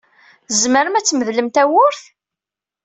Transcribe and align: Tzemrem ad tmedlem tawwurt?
Tzemrem 0.49 0.95
ad 0.99 1.05
tmedlem 1.05 1.47
tawwurt? 1.49 2.01